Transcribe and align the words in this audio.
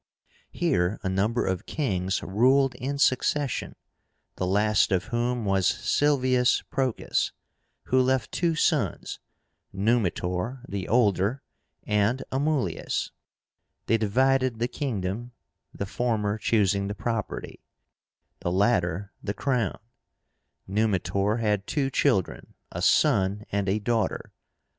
Here 0.49 0.99
a 1.03 1.09
number 1.09 1.45
of 1.45 1.67
kings 1.67 2.23
ruled 2.23 2.73
in 2.73 2.97
succession, 2.97 3.75
the 4.35 4.47
last 4.47 4.91
of 4.91 5.03
whom 5.13 5.45
was 5.45 5.67
SILVIUS 5.67 6.63
PROCAS, 6.71 7.33
who 7.83 8.01
left 8.01 8.31
two 8.31 8.55
sons, 8.55 9.19
NUMITOR, 9.73 10.65
the 10.67 10.87
older, 10.87 11.43
and 11.83 12.23
AMULIUS. 12.31 13.11
They 13.85 13.99
divided 13.99 14.57
the 14.57 14.67
kingdom, 14.67 15.33
the 15.71 15.85
former 15.85 16.39
choosing 16.39 16.87
the 16.87 16.95
property, 16.95 17.59
the 18.39 18.51
latter 18.51 19.11
the 19.23 19.35
crown. 19.35 19.77
Numitor 20.67 21.37
had 21.41 21.67
two 21.67 21.91
children, 21.91 22.55
a 22.71 22.81
son 22.81 23.45
and 23.51 23.69
a 23.69 23.77
daughter. 23.77 24.33